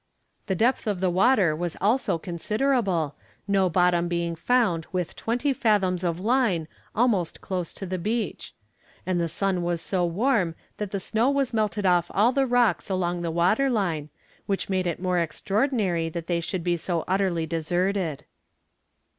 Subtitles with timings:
[0.47, 3.13] The depth of the water was also considerable,
[3.47, 8.55] no bottom being found with twenty fathoms of line almost close to the beach;
[9.05, 12.89] and the sun was so warm that the snow was melted off all the rocks
[12.89, 14.09] along the water line,
[14.47, 18.25] which made it more extraordinary that they should be so utterly deserted."